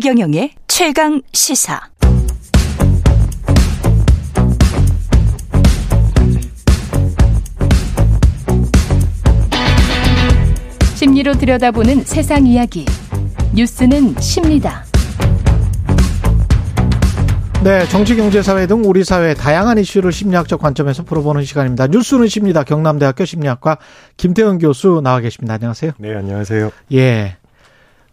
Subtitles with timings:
[0.00, 1.78] 최경영의 최강 시사.
[10.94, 12.86] 심리로 들여다보는 세상 이야기.
[13.54, 14.84] 뉴스는 십니다.
[17.62, 21.88] 네, 정치, 경제, 사회 등 우리 사회의 다양한 이슈를 심리학적 관점에서 풀어보는 시간입니다.
[21.88, 22.64] 뉴스는 십니다.
[22.64, 23.76] 경남대학교 심리학과
[24.16, 25.54] 김태현 교수 나와 계십니다.
[25.54, 25.92] 안녕하세요.
[25.98, 26.70] 네, 안녕하세요.
[26.94, 27.36] 예.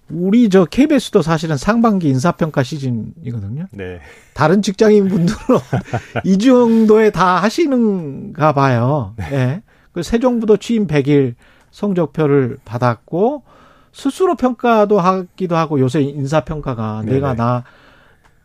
[0.10, 3.68] 우리 저 KBS도 사실은 상반기 인사평가 시즌이거든요.
[3.72, 4.00] 네.
[4.34, 5.38] 다른 직장인 분들은
[6.24, 9.14] 이 정도에 다 하시는가 봐요.
[9.18, 9.26] 네.
[9.32, 9.64] 예.
[9.92, 11.36] 그새 정부도 취임 100일
[11.72, 13.44] 성적표를 받았고
[13.92, 17.14] 스스로 평가도 하기도 하고 요새 인사평가가 네네.
[17.16, 17.64] 내가 나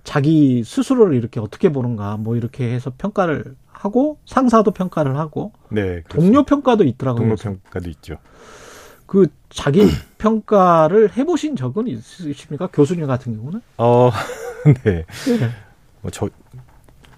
[0.02, 6.44] 자기 스스로를 이렇게 어떻게 보는가 뭐 이렇게 해서 평가를 하고 상사도 평가를 하고 네, 동료
[6.44, 7.20] 평가도 있더라고요.
[7.20, 8.16] 동료 평가도 있죠.
[9.12, 9.82] 그 자기
[10.16, 12.68] 평가를 해보신 적은 있으십니까?
[12.72, 13.60] 교수님 같은 경우는?
[13.76, 14.10] 어,
[14.84, 15.04] 네.
[15.04, 15.50] 네.
[16.00, 16.30] 뭐 저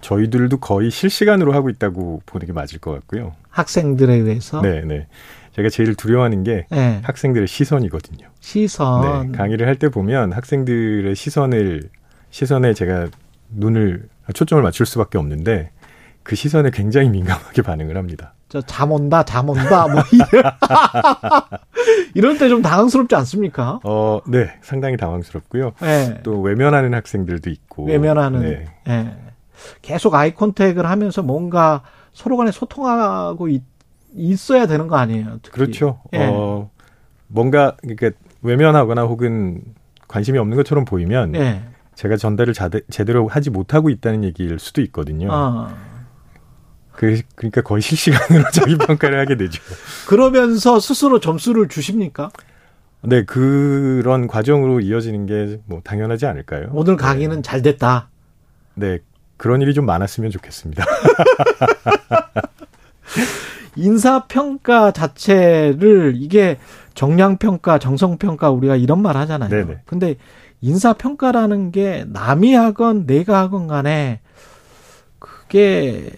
[0.00, 3.32] 저희들도 거의 실시간으로 하고 있다고 보는 게 맞을 것 같고요.
[3.50, 4.60] 학생들에 의해서?
[4.60, 5.06] 네, 네.
[5.54, 7.00] 제가 제일 두려워하는 게 네.
[7.04, 8.26] 학생들의 시선이거든요.
[8.40, 9.30] 시선.
[9.30, 11.88] 네, 강의를 할 때 보면 학생들의 시선을
[12.30, 13.06] 시선에 제가
[13.50, 15.70] 눈을 초점을 맞출 수밖에 없는데
[16.24, 18.34] 그 시선에 굉장히 민감하게 반응을 합니다.
[18.54, 20.00] 저잠 온다, 잠 온다, 뭐
[22.14, 23.80] 이럴 때 좀 당황스럽지 않습니까?
[23.82, 25.72] 어, 네, 상당히 당황스럽고요.
[25.80, 26.20] 네.
[26.22, 27.86] 또 외면하는 학생들도 있고.
[27.86, 28.40] 외면하는.
[28.42, 28.64] 네.
[28.86, 29.16] 네.
[29.82, 31.82] 계속 아이 컨택을 하면서 뭔가
[32.12, 33.62] 서로 간에 소통하고 있,
[34.14, 35.38] 있어야 되는 거 아니에요?
[35.42, 35.50] 특히.
[35.50, 35.98] 그렇죠.
[36.12, 36.28] 네.
[36.30, 36.70] 어,
[37.26, 38.10] 뭔가 그러니까
[38.42, 39.62] 외면하거나 혹은
[40.06, 41.64] 관심이 없는 것처럼 보이면 네.
[41.96, 45.28] 제가 전달을 자대, 제대로 하지 못하고 있다는 얘기일 수도 있거든요.
[45.32, 45.74] 아.
[46.96, 49.60] 그, 그러니까 거의 실시간으로 자기 평가를 하게 되죠.
[50.06, 52.30] 그러면서 스스로 점수를 주십니까?
[53.02, 56.68] 네, 그런 과정으로 이어지는 게 뭐 당연하지 않을까요?
[56.72, 57.42] 오늘 강의는 네.
[57.42, 58.08] 잘 됐다.
[58.74, 58.98] 네,
[59.36, 60.84] 그런 일이 좀 많았으면 좋겠습니다.
[63.76, 66.58] 인사평가 자체를 이게
[66.94, 69.50] 정량평가, 정성평가 우리가 이런 말 하잖아요.
[69.50, 69.80] 네네.
[69.84, 70.14] 근데
[70.60, 74.20] 인사평가라는 게 남이 하건 내가 하건 간에
[75.18, 76.10] 그게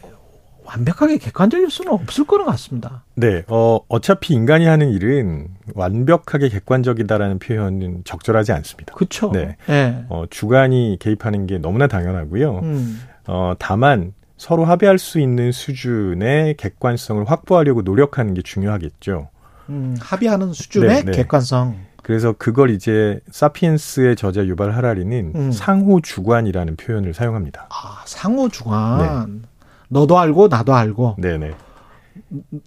[0.67, 3.05] 완벽하게 객관적일 수는 없을 거는 같습니다.
[3.15, 8.95] 네, 어, 어차피 인간이 하는 일은 완벽하게 객관적이다라는 표현은 적절하지 않습니다.
[8.95, 9.31] 그렇죠.
[9.33, 10.05] 네, 네.
[10.09, 12.59] 어, 주관이 개입하는 게 너무나 당연하고요.
[12.59, 13.01] 음.
[13.27, 19.31] 어, 다만 서로 합의할 수 있는 수준의 객관성을 확보하려고 노력하는 게 중요하겠죠.
[19.71, 21.13] 음, 합의하는 수준의 네, 네.
[21.13, 21.77] 객관성.
[22.03, 25.51] 그래서 그걸 이제 사피엔스의 저자 유발 하라리는 음.
[25.51, 27.67] 상호 주관이라는 표현을 사용합니다.
[27.71, 29.43] 아, 상호 주관.
[29.89, 29.99] 네.
[30.01, 31.17] 너도 알고 나도 알고.
[31.19, 31.53] 네네.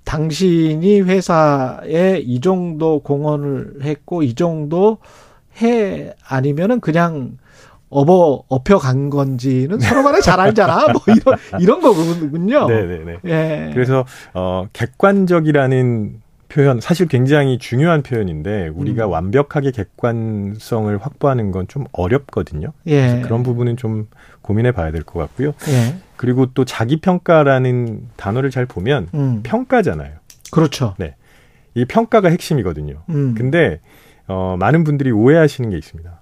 [0.05, 4.99] 당신이 회사에 이 정도 공헌을 했고 이 정도
[5.61, 7.37] 해 아니면은 그냥
[7.89, 10.87] 업어 업혀 간 건지는 서로 간에 잘 알잖아.
[10.93, 12.67] 뭐 이런 이런 거군요.
[12.67, 13.17] 네네네.
[13.25, 13.71] 예.
[13.73, 19.11] 그래서 어 객관적이라는 표현 사실 굉장히 중요한 표현인데 우리가 음.
[19.11, 22.73] 완벽하게 객관성을 확보하는 건 좀 어렵거든요.
[22.87, 23.21] 예.
[23.21, 24.07] 그런 부분은 좀
[24.41, 25.49] 고민해 봐야 될 것 같고요.
[25.69, 25.97] 예.
[26.17, 29.41] 그리고 또 자기 평가라는 단어를 잘 보면 음.
[29.43, 30.15] 평가잖아요.
[30.51, 30.95] 그렇죠.
[30.97, 31.15] 네.
[31.75, 33.03] 이 평가가 핵심이거든요.
[33.09, 33.35] 음.
[33.37, 33.79] 근데
[34.27, 36.19] 어 많은 분들이 오해하시는 게 있습니다.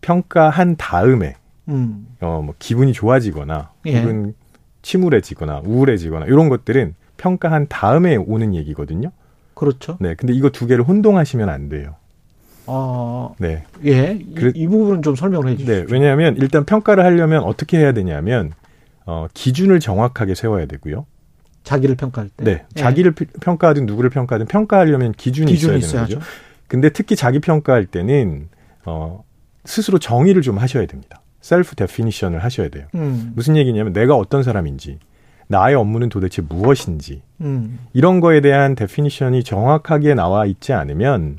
[0.00, 1.34] 평가한 다음에
[1.68, 2.08] 음.
[2.20, 4.00] 어뭐 기분이 좋아지거나 예.
[4.00, 4.34] 혹은
[4.82, 9.12] 침울해지거나 우울해지거나 이런 것들은 평가한 다음에 오는 얘기거든요.
[9.56, 9.96] 그렇죠.
[10.00, 10.14] 네.
[10.14, 11.96] 근데 이거 두 개를 혼동하시면 안 돼요.
[12.66, 13.64] 아, 네.
[13.86, 14.18] 예.
[14.20, 15.72] 이, 이 부분은 좀 설명을 해 주시죠.
[15.72, 15.84] 네.
[15.90, 18.52] 왜냐하면 일단 평가를 하려면 어떻게 해야 되냐면
[19.06, 21.06] 어, 기준을 정확하게 세워야 되고요.
[21.64, 22.44] 자기를 평가할 때.
[22.44, 22.50] 네.
[22.76, 22.80] 예.
[22.80, 26.30] 자기를 평가하든 누구를 평가하든 평가하려면 기준이, 기준이 있어야 되는 거죠.
[26.68, 28.48] 근데 특히 자기 평가할 때는
[28.84, 29.24] 어,
[29.64, 31.22] 스스로 정의를 좀 하셔야 됩니다.
[31.40, 32.86] self definition을 하셔야 돼요.
[32.94, 33.32] 음.
[33.34, 34.98] 무슨 얘기냐면 내가 어떤 사람인지,
[35.48, 37.78] 나의 업무는 도대체 무엇인지, 음.
[37.92, 41.38] 이런 거에 대한 definition이 정확하게 나와 있지 않으면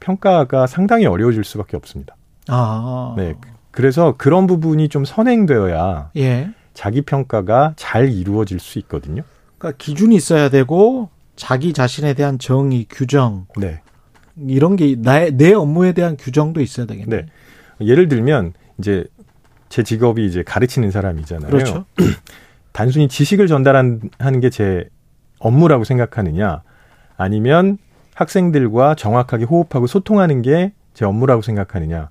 [0.00, 2.16] 평가가 상당히 어려워질 수밖에 없습니다.
[2.48, 3.14] 아.
[3.16, 3.34] 네.
[3.70, 6.50] 그래서 그런 부분이 좀 선행되어야 예.
[6.74, 9.22] 자기 평가가 잘 이루어질 수 있거든요.
[9.58, 13.80] 그러니까 기준이 있어야 되고 자기 자신에 대한 정의, 규정, 네.
[14.46, 17.22] 이런 게 나의 내 업무에 대한 규정도 있어야 되겠네요.
[17.22, 17.26] 네.
[17.80, 19.04] 예를 들면 이제
[19.68, 21.50] 제 직업이 이제 가르치는 사람이잖아요.
[21.50, 21.84] 그렇죠.
[22.74, 24.00] 단순히 지식을 전달하는
[24.42, 24.90] 게 제
[25.38, 26.62] 업무라고 생각하느냐,
[27.16, 27.78] 아니면
[28.14, 32.08] 학생들과 정확하게 호흡하고 소통하는 게 제 업무라고 생각하느냐,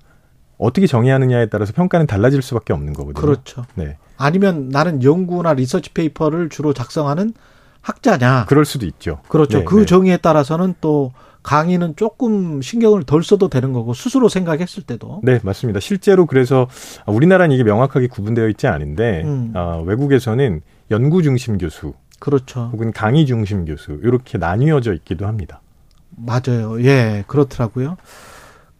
[0.58, 3.20] 어떻게 정의하느냐에 따라서 평가는 달라질 수밖에 없는 거거든요.
[3.20, 3.64] 그렇죠.
[3.74, 3.96] 네.
[4.18, 7.32] 아니면 나는 연구나 research paper를 주로 작성하는
[7.80, 8.44] 학자냐.
[8.46, 9.20] 그럴 수도 있죠.
[9.28, 9.58] 그렇죠.
[9.60, 9.86] 네, 그 네.
[9.86, 11.12] 정의에 따라서는 또
[11.44, 15.20] 강의는 조금 신경을 덜 써도 되는 거고 스스로 생각했을 때도.
[15.22, 15.78] 네, 맞습니다.
[15.78, 16.66] 실제로 그래서
[17.06, 19.52] 우리나라는 이게 명확하게 구분되어 있지 않은데 음.
[19.54, 22.70] 어, 외국에서는 연구 중심 교수, 그렇죠.
[22.72, 25.60] 혹은 강의 중심 교수 이렇게 나뉘어져 있기도 합니다.
[26.16, 26.82] 맞아요.
[26.82, 27.96] 예, 그렇더라고요.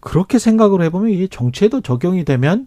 [0.01, 2.67] 그렇게 생각을 해보면 이게 정치에도 적용이 되면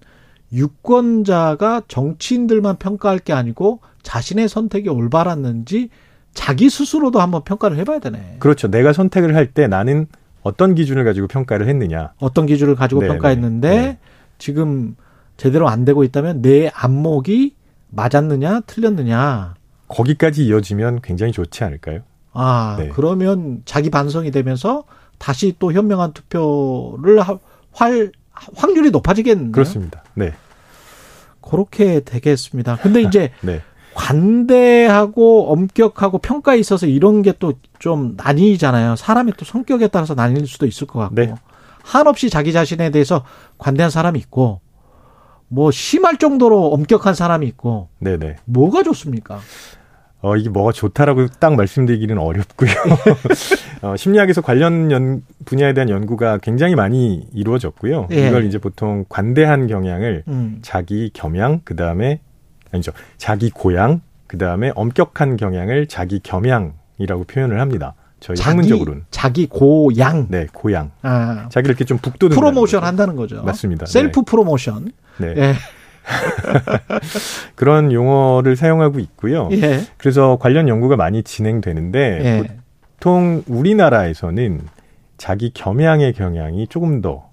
[0.54, 5.90] 유권자가 정치인들만 평가할 게 아니고 자신의 선택이 올바랐는지
[6.38, 8.36] 자기 스스로도 한번 평가를 해봐야 되네.
[8.38, 8.68] 그렇죠.
[8.68, 10.06] 내가 선택을 할 때 나는
[10.44, 12.12] 어떤 기준을 가지고 평가를 했느냐.
[12.20, 13.14] 어떤 기준을 가지고 네네.
[13.14, 13.98] 평가했는데 네.
[14.38, 14.96] 지금
[15.36, 17.56] 제대로 안 되고 있다면 내 안목이
[17.90, 19.56] 맞았느냐 틀렸느냐.
[19.88, 22.02] 거기까지 이어지면 굉장히 좋지 않을까요?
[22.34, 22.90] 아, 네.
[22.94, 24.84] 그러면 자기 반성이 되면서
[25.18, 27.20] 다시 또 현명한 투표를
[27.72, 28.12] 할
[28.56, 29.52] 확률이 높아지겠네요.
[29.54, 30.04] 그렇습니다.
[30.14, 30.34] 네.
[31.42, 32.76] 그렇게 되겠습니다.
[32.78, 33.62] 근데 이제 네.
[33.98, 38.96] 관대하고 엄격하고 평가에 있어서 이런 게 또 좀 나뉘잖아요.
[38.96, 41.16] 사람의 또 성격에 따라서 나뉠 수도 있을 것 같고.
[41.16, 41.34] 네.
[41.84, 43.24] 한없이 자기 자신에 대해서
[43.60, 44.62] 관대한 사람이 있고
[45.48, 47.90] 뭐 심할 정도로 엄격한 사람이 있고.
[48.00, 48.38] 네네.
[48.46, 49.40] 뭐가 좋습니까?
[50.22, 52.72] 어, 이게 뭐가 좋다라고 딱 말씀드리기는 어렵고요.
[53.84, 58.08] 어, 심리학에서 관련 연, 분야에 대한 연구가 굉장히 많이 이루어졌고요.
[58.12, 58.28] 예.
[58.28, 60.58] 이걸 이제 보통 관대한 경향을 음.
[60.64, 62.20] 자기 겸양, 그 다음에,
[62.72, 62.92] 아니죠.
[63.18, 67.94] 자기 고양, 그 다음에 엄격한 경향을 자기 겸양이라고 표현을 합니다.
[68.20, 69.06] 저희 자기, 학문적으로는.
[69.12, 70.28] 자기 고양.
[70.30, 70.92] 네, 고양.
[71.04, 71.48] 아.
[71.50, 72.36] 자기를 이렇게 좀 북돋는.
[72.36, 73.44] 프로모션 한다는 거죠.
[73.44, 73.86] 맞습니다.
[73.86, 74.26] 셀프 네.
[74.26, 74.92] 프로모션.
[75.20, 75.34] 네.
[75.38, 75.54] 예.
[77.56, 79.50] 그런 용어를 사용하고 있고요.
[79.52, 79.82] 예.
[79.98, 82.58] 그래서 관련 연구가 많이 진행되는데 예.
[82.96, 84.62] 보통 우리나라에서는
[85.18, 87.30] 자기 겸양의 경향이 조금 더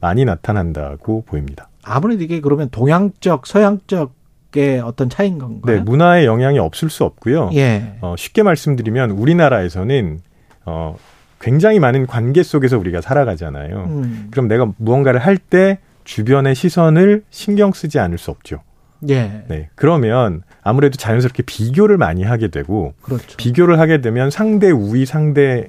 [0.00, 1.68] 많이 나타난다고 보입니다.
[1.82, 4.14] 아무래도 이게 그러면 동양적, 서양적
[4.54, 5.76] 의 어떤 차이인 건가요?
[5.76, 7.50] 네, 문화의 영향이 없을 수 없고요.
[7.54, 7.94] 예.
[8.02, 10.20] 어, 쉽게 말씀드리면 우리나라에서는
[10.66, 10.96] 어,
[11.40, 13.84] 굉장히 많은 관계 속에서 우리가 살아가잖아요.
[13.86, 14.28] 음.
[14.30, 18.60] 그럼 내가 무언가를 할 때 주변의 시선을 신경 쓰지 않을 수 없죠.
[19.08, 19.44] 예.
[19.48, 19.68] 네.
[19.74, 23.36] 그러면 아무래도 자연스럽게 비교를 많이 하게 되고 그렇죠.
[23.36, 25.68] 비교를 하게 되면 상대 우위 상대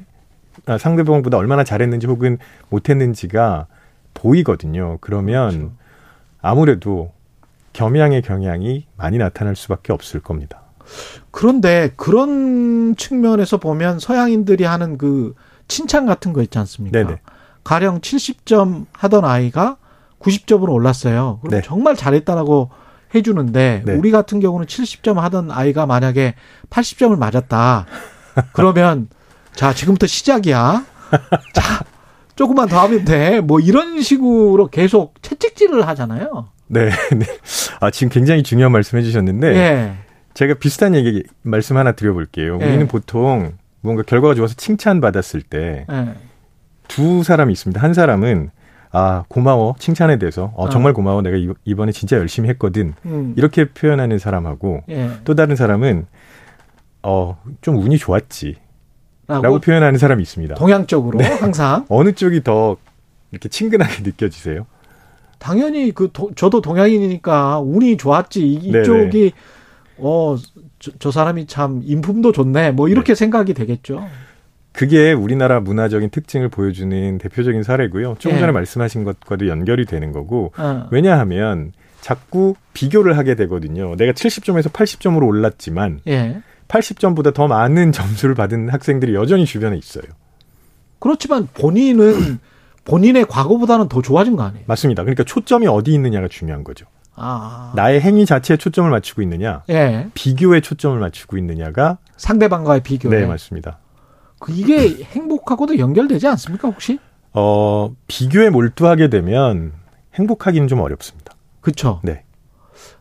[0.65, 2.37] 아, 상대방보다 얼마나 잘했는지 혹은
[2.69, 3.67] 못했는지가
[4.13, 4.97] 보이거든요.
[5.01, 5.71] 그러면 그렇죠.
[6.41, 7.11] 아무래도
[7.73, 10.61] 겸양의 경향이 많이 나타날 수밖에 없을 겁니다.
[11.31, 15.33] 그런데 그런 측면에서 보면 서양인들이 하는 그
[15.67, 16.97] 칭찬 같은 거 있지 않습니까?
[16.97, 17.19] 네네.
[17.63, 19.77] 가령 70점 하던 아이가
[20.19, 21.39] 90점으로 올랐어요.
[21.41, 21.61] 그럼 네.
[21.65, 22.69] 정말 잘했다라고
[23.15, 23.93] 해주는데 네.
[23.93, 26.35] 우리 같은 경우는 70점 하던 아이가 만약에
[26.69, 27.85] 80점을 맞았다.
[28.53, 29.07] 그러면
[29.53, 30.85] 자 지금부터 시작이야.
[31.53, 31.85] 자
[32.35, 33.41] 조금만 더 하면 돼.
[33.41, 36.49] 뭐 이런 식으로 계속 채찍질을 하잖아요.
[36.67, 37.25] 네, 네.
[37.83, 39.93] 아 지금 굉장히 중요한 말씀 해주셨는데 네.
[40.33, 42.57] 제가 비슷한 얘기 말씀 하나 드려볼게요.
[42.57, 42.65] 네.
[42.65, 45.83] 우리는 보통 뭔가 결과가 좋아서 칭찬 받았을 때두
[47.01, 47.23] 네.
[47.23, 47.81] 사람이 있습니다.
[47.81, 48.51] 한 사람은
[48.93, 50.93] 아 고마워 칭찬에 대해서 어, 정말 어.
[50.93, 51.35] 고마워 내가
[51.65, 53.33] 이번에 진짜 열심히 했거든 음.
[53.35, 55.09] 이렇게 표현하는 사람하고 예.
[55.25, 56.05] 또 다른 사람은
[57.01, 58.55] 어좀 운이 좋았지
[59.27, 60.55] 라고 표현하는 사람이 있습니다.
[60.55, 61.25] 동양적으로 네.
[61.25, 62.77] 항상 어느 쪽이 더
[63.31, 64.67] 이렇게 친근하게 느껴지세요?
[65.43, 69.33] 당연히 그 도, 저도 동양인이니까 운이 좋았지 이쪽이
[69.99, 73.15] 어저 저 사람이 참 인품도 좋네 뭐 이렇게 네.
[73.15, 74.07] 생각이 되겠죠.
[74.71, 78.15] 그게 우리나라 문화적인 특징을 보여주는 대표적인 사례고요.
[78.19, 78.51] 조금 전에 예.
[78.53, 80.87] 말씀하신 것과도 연결이 되는 거고 어.
[80.91, 83.97] 왜냐하면 자꾸 비교를 하게 되거든요.
[83.97, 86.41] 내가 70점에서 80점으로 올랐지만 예.
[86.69, 90.05] 80점보다 더 많은 점수를 받은 학생들이 여전히 주변에 있어요.
[90.99, 92.39] 그렇지만 본인은
[92.85, 94.65] 본인의 과거보다는 더 좋아진 거 아니에요?
[94.67, 95.03] 맞습니다.
[95.03, 96.85] 그러니까 초점이 어디 있느냐가 중요한 거죠.
[97.15, 97.71] 아.
[97.75, 100.09] 나의 행위 자체에 초점을 맞추고 있느냐, 예.
[100.13, 103.19] 비교에 초점을 맞추고 있느냐가 상대방과의 비교에.
[103.19, 103.77] 네, 맞습니다.
[104.39, 106.99] 그 이게 행복하고도 연결되지 않습니까 혹시?
[107.33, 109.73] 어 비교에 몰두하게 되면
[110.15, 111.33] 행복하기는 좀 어렵습니다.
[111.61, 112.01] 그렇죠.
[112.03, 112.23] 네.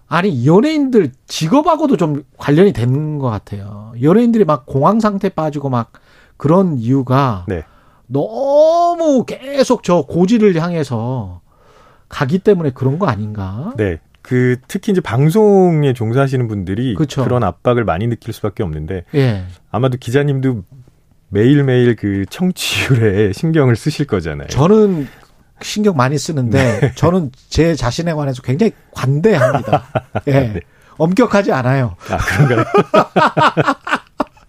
[0.06, 3.92] 아니 연예인들 직업하고도 좀 관련이 되는 것 같아요.
[4.00, 5.92] 연예인들이 막 공황 상태 빠지고 막
[6.36, 7.64] 그런 이유가 네.
[8.12, 11.40] 너무 계속 저 고지를 향해서
[12.08, 13.72] 가기 때문에 그런 거 아닌가?
[13.76, 13.98] 네.
[14.20, 17.24] 그 특히 이제 방송에 종사하시는 분들이 그쵸.
[17.24, 19.44] 그런 압박을 많이 느낄 수밖에 없는데 예.
[19.70, 20.62] 아마도 기자님도
[21.28, 24.48] 매일매일 그 청취율에 신경을 쓰실 거잖아요.
[24.48, 25.08] 저는
[25.62, 26.92] 신경 많이 쓰는데 네.
[26.94, 29.84] 저는 제 자신에 관해서 굉장히 관대합니다.
[30.28, 30.32] 예.
[30.32, 30.60] 네.
[30.98, 31.96] 엄격하지 않아요.
[32.10, 32.64] 아, 그런가요?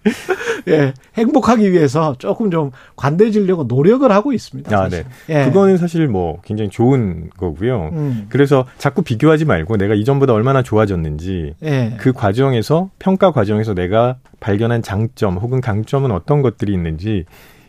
[0.67, 4.75] 예, 행복하기 위해서 조금 좀 관대해지려고 노력을 하고 있습니다.
[4.75, 5.05] 아, 사실.
[5.27, 5.41] 네.
[5.41, 5.45] 예.
[5.45, 7.89] 그거는 사실 뭐 굉장히 좋은 거고요.
[7.93, 8.25] 음.
[8.29, 11.95] 그래서 자꾸 비교하지 말고 내가 이전보다 얼마나 좋아졌는지 예.
[11.99, 17.25] 그 과정에서 평가 과정에서 내가 발견한 장점 혹은 강점은 어떤 것들이 있는지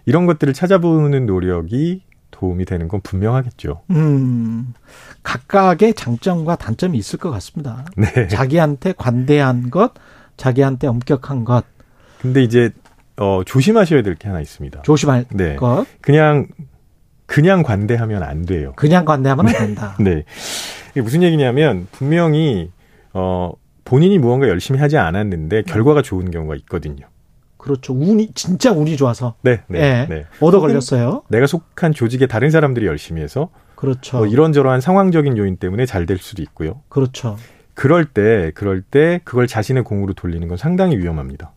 [0.06, 3.82] 이런 것들을 찾아보는 노력이 도움이 되는 건 분명하겠죠.
[3.90, 4.74] 음,
[5.22, 7.84] 각각의 장점과 단점이 있을 것 같습니다.
[7.96, 8.26] 네.
[8.28, 9.92] 자기한테 관대한 것,
[10.36, 11.64] 자기한테 엄격한 것.
[12.20, 12.70] 근데 이제
[13.16, 14.82] 어, 조심하셔야 될 게 하나 있습니다.
[14.82, 15.56] 조심할 네.
[15.56, 15.86] 것.
[16.00, 16.48] 그냥
[17.26, 18.72] 그냥 관대하면 안 돼요.
[18.76, 19.96] 그냥 관대하면 안 된다.
[20.00, 20.24] 네.
[20.92, 22.70] 이게 무슨 얘기냐면 분명히
[23.12, 23.52] 어
[23.84, 27.06] 본인이 무언가 열심히 하지 않았는데 결과가 좋은 경우가 있거든요.
[27.56, 27.94] 그렇죠.
[27.94, 29.36] 운이 진짜 운이 좋아서.
[29.42, 30.06] 네, 네, 네.
[30.08, 30.24] 네.
[30.40, 31.22] 얻어 걸렸어요.
[31.28, 34.18] 내가 속한 조직에 다른 사람들이 열심히 해서 그렇죠.
[34.18, 36.82] 뭐 이런저런 상황적인 요인 때문에 잘 될 수도 있고요.
[36.90, 37.38] 그렇죠.
[37.72, 41.52] 그럴 때 그럴 때 그걸 자신의 공으로 돌리는 건 상당히 위험합니다.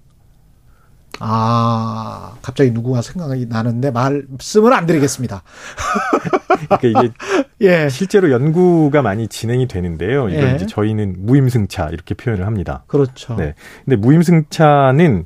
[1.19, 5.43] 아, 갑자기 누구가 생각이 나는데 말씀을 안 드리겠습니다.
[6.79, 7.13] 그러니까 이게
[7.61, 7.89] 예.
[7.89, 10.29] 실제로 연구가 많이 진행이 되는데요.
[10.29, 10.55] 이걸 예.
[10.55, 12.83] 이제 저희는 무임승차 이렇게 표현을 합니다.
[12.87, 13.35] 그렇죠.
[13.35, 13.53] 네.
[13.85, 15.25] 근데 무임승차는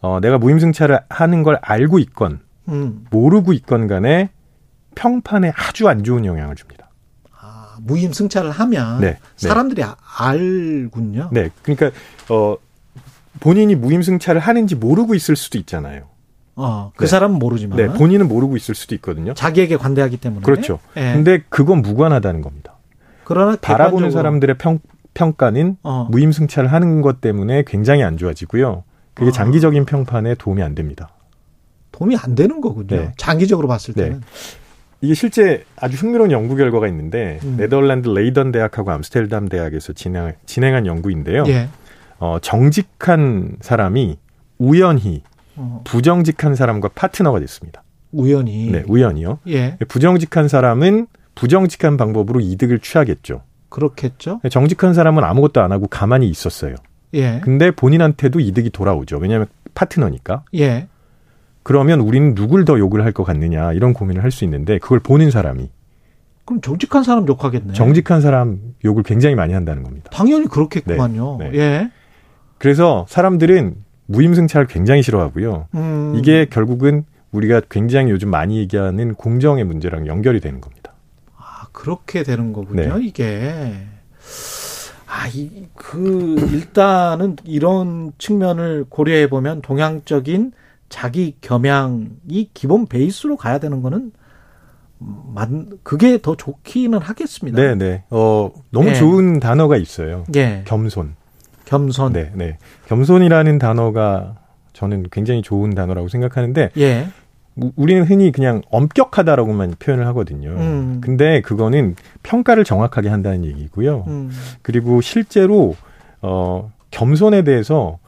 [0.00, 3.04] 어, 내가 무임승차를 하는 걸 알고 있건 음.
[3.10, 4.30] 모르고 있건 간에
[4.94, 6.90] 평판에 아주 안 좋은 영향을 줍니다.
[7.40, 9.18] 아, 무임승차를 하면 네, 네.
[9.36, 9.88] 사람들이 네.
[10.18, 11.30] 알군요.
[11.32, 11.50] 네.
[11.62, 11.90] 그러니까
[12.28, 12.56] 어
[13.40, 16.02] 본인이 무임승차를 하는지 모르고 있을 수도 있잖아요.
[16.56, 17.08] 어, 그 네.
[17.08, 17.76] 사람은 모르지만.
[17.76, 19.32] 네, 본인은 모르고 있을 수도 있거든요.
[19.34, 20.42] 자기에게 관대하기 때문에.
[20.42, 20.80] 그렇죠.
[20.94, 21.12] 네.
[21.14, 22.76] 근데 그건 무관하다는 겁니다.
[23.24, 24.80] 그러나 바라보는 사람들의 평,
[25.14, 26.08] 평가는 어.
[26.10, 28.84] 무임승차를 하는 것 때문에 굉장히 안 좋아지고요.
[29.14, 29.32] 그게 아.
[29.32, 31.10] 장기적인 평판에 도움이 안 됩니다.
[31.92, 32.86] 도움이 안 되는 거군요.
[32.88, 33.12] 네.
[33.16, 34.04] 장기적으로 봤을 네.
[34.04, 34.20] 때는.
[34.20, 34.26] 네.
[35.00, 37.56] 이게 실제 아주 흥미로운 연구 결과가 있는데 음.
[37.56, 41.44] 네덜란드 레이던 대학하고 암스테르담 대학에서 진행, 진행한 연구인데요.
[41.46, 41.68] 예.
[42.18, 44.18] 어, 정직한 사람이
[44.58, 45.22] 우연히
[45.56, 45.82] 어.
[45.84, 47.82] 부정직한 사람과 파트너가 됐습니다.
[48.12, 48.70] 우연히.
[48.70, 49.40] 네, 우연히요.
[49.48, 49.76] 예.
[49.88, 53.42] 부정직한 사람은 부정직한 방법으로 이득을 취하겠죠.
[53.68, 54.40] 그렇겠죠.
[54.50, 56.74] 정직한 사람은 아무것도 안 하고 가만히 있었어요.
[57.14, 57.40] 예.
[57.44, 59.18] 근데 본인한테도 이득이 돌아오죠.
[59.18, 60.44] 왜냐하면 파트너니까.
[60.56, 60.88] 예.
[61.62, 65.30] 그러면 우리는 누굴 더 욕을 할 것 같느냐 이런 고민을 할 수 있는데 그걸 보는
[65.30, 65.68] 사람이
[66.46, 67.74] 그럼 정직한 사람 욕하겠네.
[67.74, 70.08] 정직한 사람 욕을 굉장히 많이 한다는 겁니다.
[70.10, 71.36] 당연히 그렇겠구만요.
[71.40, 71.58] 네, 네.
[71.58, 71.90] 예.
[72.58, 75.68] 그래서 사람들은 무임승차를 굉장히 싫어하고요.
[75.74, 76.14] 음.
[76.16, 80.92] 이게 결국은 우리가 굉장히 요즘 많이 얘기하는 공정의 문제랑 연결이 되는 겁니다.
[81.36, 82.98] 아 그렇게 되는 거군요.
[82.98, 83.04] 네.
[83.04, 83.74] 이게.
[85.10, 90.52] 아, 이, 그, 일단은 이런 측면을 고려해 보면 동양적인
[90.90, 94.12] 자기 겸양이 기본 베이스로 가야 되는 거는
[94.98, 97.60] 만 그게 더 좋기는 하겠습니다.
[97.60, 98.04] 네, 네.
[98.10, 98.94] 어, 너무 네.
[98.94, 100.24] 좋은 단어가 있어요.
[100.28, 100.62] 네.
[100.66, 101.14] 겸손.
[101.68, 102.14] 겸손.
[102.14, 102.56] 네, 네.
[102.86, 104.36] 겸손이라는 단어가
[104.72, 107.08] 저는 굉장히 좋은 단어라고 생각하는데 예.
[107.76, 110.50] 우리는 흔히 그냥 엄격하다라고만 표현을 하거든요.
[110.50, 111.00] 음.
[111.02, 114.04] 근데 그거는 평가를 정확하게 한다는 얘기고요.
[114.06, 114.30] 음.
[114.62, 115.74] 그리고 실제로
[116.22, 117.98] 어 겸손에 대해서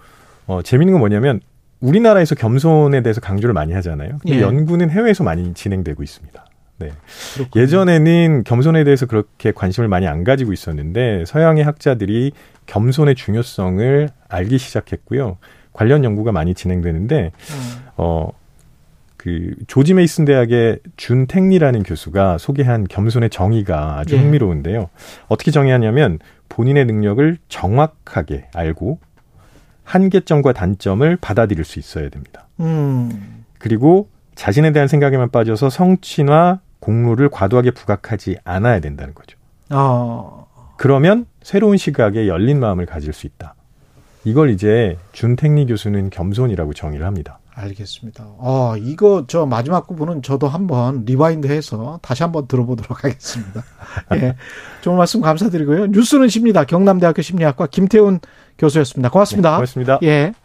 [0.46, 1.40] 어 재밌는 건 뭐냐면
[1.80, 4.18] 우리나라에서 겸손에 대해서 강조를 많이 하잖아요.
[4.20, 4.40] 근데 예.
[4.40, 6.44] 연구는 해외에서 많이 진행되고 있습니다.
[6.80, 6.90] 네.
[7.34, 7.62] 그렇군요.
[7.62, 12.32] 예전에는 겸손에 대해서 그렇게 관심을 많이 안 가지고 있었는데 서양의 학자들이
[12.66, 15.38] 겸손의 중요성을 알기 시작했고요.
[15.72, 17.88] 관련 연구가 많이 진행되는데 음.
[17.96, 18.40] 어
[19.22, 24.18] 그 조지 메이슨 대학의 준택리라는 교수가 소개한 겸손의 정의가 아주 예.
[24.18, 24.88] 흥미로운데요.
[25.28, 26.18] 어떻게 정의하냐면
[26.48, 28.98] 본인의 능력을 정확하게 알고
[29.84, 32.48] 한계점과 단점을 받아들일 수 있어야 됩니다.
[32.60, 33.44] 음.
[33.58, 39.38] 그리고 자신에 대한 생각에만 빠져서 성취나 공로를 과도하게 부각하지 않아야 된다는 거죠.
[39.70, 40.48] 어.
[40.76, 43.54] 그러면 새로운 시각에 열린 마음을 가질 수 있다.
[44.24, 47.38] 이걸 이제 준택리 교수는 겸손이라고 정의를 합니다.
[47.54, 48.24] 알겠습니다.
[48.38, 53.62] 어, 이거 저 마지막 부분은 저도 한번 rewind 해서 다시 한번 들어보도록 하겠습니다.
[54.14, 54.34] 예.
[54.80, 55.86] 좋은 말씀 감사드리고요.
[55.86, 56.64] 뉴스는 심리다.
[56.64, 58.18] 경남대학교 심리학과 김태훈
[58.58, 59.10] 교수였습니다.
[59.10, 59.50] 고맙습니다.
[59.50, 59.98] 네, 고맙습니다.
[60.02, 60.32] 예.